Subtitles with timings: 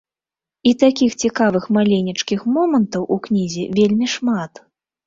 [0.69, 4.53] І такіх цікавых маленечкіх момантаў у кнізе вельмі шмат.